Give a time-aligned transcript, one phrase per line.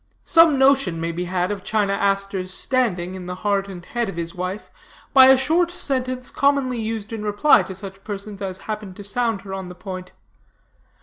[0.25, 4.15] Some notion may be had of China Aster's standing in the heart and head of
[4.15, 4.71] his wife,
[5.13, 9.41] by a short sentence commonly used in reply to such persons as happened to sound
[9.43, 10.11] her on the point.